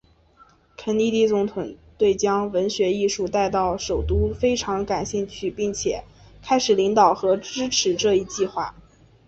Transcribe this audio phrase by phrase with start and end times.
[0.75, 6.03] 肯尼迪总统对将文学艺术带到首都非常感兴趣并且
[6.41, 8.73] 开始领导和支持这一计划。